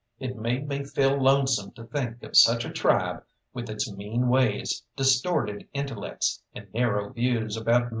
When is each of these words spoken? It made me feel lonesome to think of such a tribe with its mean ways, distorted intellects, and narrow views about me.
It 0.17 0.35
made 0.35 0.67
me 0.67 0.83
feel 0.83 1.15
lonesome 1.21 1.73
to 1.73 1.83
think 1.83 2.23
of 2.23 2.35
such 2.35 2.65
a 2.65 2.71
tribe 2.71 3.23
with 3.53 3.69
its 3.69 3.91
mean 3.93 4.29
ways, 4.29 4.81
distorted 4.95 5.67
intellects, 5.75 6.41
and 6.55 6.67
narrow 6.73 7.11
views 7.13 7.55
about 7.55 7.83
me. 7.83 7.89